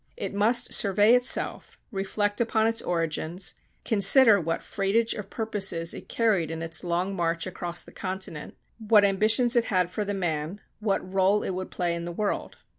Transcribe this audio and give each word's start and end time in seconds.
It 0.17 0.33
must 0.33 0.73
survey 0.73 1.13
itself, 1.13 1.77
reflect 1.91 2.41
upon 2.41 2.65
its 2.65 2.81
origins, 2.81 3.53
consider 3.85 4.41
what 4.41 4.61
freightage 4.61 5.13
of 5.13 5.29
purposes 5.29 5.93
it 5.93 6.09
carried 6.09 6.49
in 6.49 6.63
its 6.63 6.83
long 6.83 7.15
march 7.15 7.45
across 7.45 7.83
the 7.83 7.91
continent, 7.91 8.57
what 8.79 9.05
ambitions 9.05 9.55
it 9.55 9.65
had 9.65 9.91
for 9.91 10.03
the 10.03 10.15
man, 10.15 10.59
what 10.79 11.07
rôle 11.07 11.45
it 11.45 11.51
would 11.53 11.69
play 11.69 11.93
in 11.93 12.05
the 12.05 12.11
world. 12.11 12.55